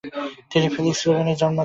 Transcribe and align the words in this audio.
তিনি 0.51 0.67
ফেলিক্স 0.75 1.01
রুবেনের 1.05 1.37
জন্ম 1.41 1.51
দেন। 1.51 1.59